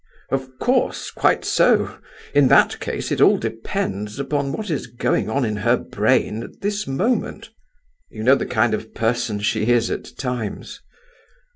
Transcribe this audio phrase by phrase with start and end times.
[0.31, 1.99] "Of course; quite so.
[2.33, 6.61] In that case it all depends upon what is going on in her brain at
[6.61, 7.51] this moment."
[8.09, 10.81] "You know the kind of person she is at times."